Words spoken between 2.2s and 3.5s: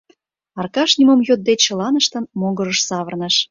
могырыш савырныш.